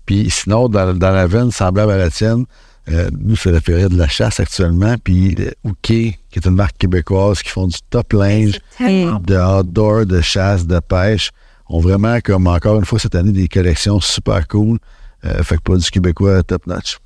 [0.07, 2.45] Puis sinon, dans, dans la veine semblable à la tienne,
[2.91, 4.95] euh, nous, c'est la période de la chasse actuellement.
[5.03, 5.51] Puis euh,
[5.83, 10.81] qui est une marque québécoise, qui font du top linge, de outdoor, de chasse, de
[10.81, 11.31] pêche,
[11.69, 14.79] ont vraiment, comme encore une fois cette année, des collections super cool.
[15.25, 16.99] Euh, fait que pas du québécois top notch.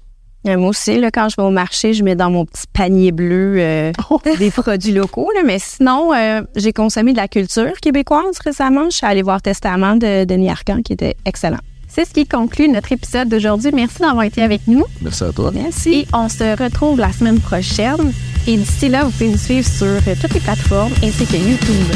[0.46, 3.12] Euh, Moi aussi, là, quand je vais au marché, je mets dans mon petit panier
[3.12, 3.92] bleu euh,
[4.38, 5.30] des produits locaux.
[5.34, 5.42] là.
[5.44, 8.90] mais sinon, euh, j'ai consommé de la culture québécoise récemment.
[8.90, 11.60] Je suis allée voir Testament de Denis Arcan, qui était excellent.
[11.94, 13.70] C'est ce qui conclut notre épisode d'aujourd'hui.
[13.74, 14.84] Merci d'avoir été avec nous.
[15.02, 15.50] Merci à toi.
[15.52, 15.92] Merci.
[15.92, 18.14] Et on se retrouve la semaine prochaine.
[18.46, 21.86] Et d'ici là, vous pouvez nous suivre sur euh, toutes les plateformes ainsi que YouTube.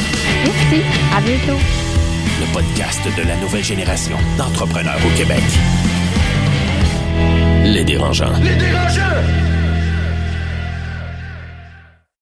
[0.45, 0.83] Merci.
[1.17, 1.59] À bientôt.
[2.41, 5.43] Le podcast de la nouvelle génération d'entrepreneurs au Québec.
[7.65, 8.39] Les dérangeants.
[8.43, 9.56] Les dérangeants!